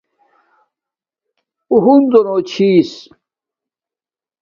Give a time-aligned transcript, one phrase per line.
[1.69, 2.91] او ہنزو نو چھس